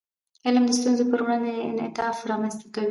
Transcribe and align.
علم 0.45 0.63
د 0.67 0.71
ستونزو 0.79 1.03
په 1.11 1.17
وړاندې 1.23 1.51
انعطاف 1.69 2.15
رامنځته 2.29 2.65
کوي. 2.73 2.79